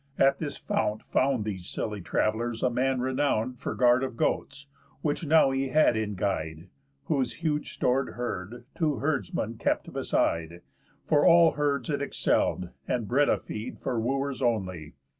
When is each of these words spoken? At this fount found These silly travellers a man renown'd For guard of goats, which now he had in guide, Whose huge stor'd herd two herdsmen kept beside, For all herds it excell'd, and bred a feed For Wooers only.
At 0.17 0.39
this 0.39 0.57
fount 0.57 1.03
found 1.03 1.45
These 1.45 1.67
silly 1.67 2.01
travellers 2.01 2.63
a 2.63 2.71
man 2.71 3.01
renown'd 3.01 3.59
For 3.59 3.75
guard 3.75 4.03
of 4.03 4.17
goats, 4.17 4.65
which 5.03 5.27
now 5.27 5.51
he 5.51 5.67
had 5.67 5.95
in 5.95 6.15
guide, 6.15 6.69
Whose 7.03 7.33
huge 7.45 7.71
stor'd 7.75 8.13
herd 8.13 8.65
two 8.73 8.95
herdsmen 8.95 9.59
kept 9.59 9.93
beside, 9.93 10.63
For 11.05 11.23
all 11.23 11.51
herds 11.51 11.91
it 11.91 12.01
excell'd, 12.01 12.71
and 12.87 13.07
bred 13.07 13.29
a 13.29 13.37
feed 13.37 13.77
For 13.77 13.99
Wooers 13.99 14.41
only. 14.41 14.95